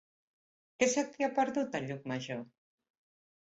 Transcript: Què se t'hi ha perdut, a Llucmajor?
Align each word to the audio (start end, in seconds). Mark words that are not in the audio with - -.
Què 0.79 0.87
se 0.93 1.03
t'hi 1.09 1.25
ha 1.25 1.29
perdut, 1.35 1.77
a 1.81 1.83
Llucmajor? 1.85 2.41